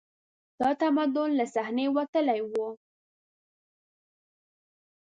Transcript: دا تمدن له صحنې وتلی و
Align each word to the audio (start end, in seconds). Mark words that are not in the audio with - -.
دا 0.59 0.69
تمدن 0.81 1.29
له 1.39 1.45
صحنې 1.53 1.85
وتلی 1.95 2.39
و 2.43 2.49